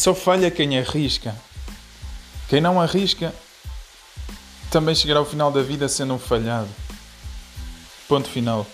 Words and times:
Só 0.00 0.14
falha 0.14 0.50
quem 0.50 0.78
arrisca. 0.78 1.36
Quem 2.48 2.58
não 2.58 2.80
arrisca 2.80 3.34
também 4.70 4.94
chegará 4.94 5.20
ao 5.20 5.26
final 5.26 5.52
da 5.52 5.60
vida 5.60 5.90
sendo 5.90 6.14
um 6.14 6.18
falhado. 6.18 6.70
Ponto 8.08 8.26
final. 8.26 8.66